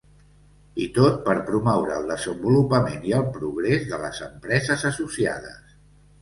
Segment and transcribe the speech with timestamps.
[0.85, 5.79] I tot, per promoure el desenvolupament i el progrés de les empreses associades.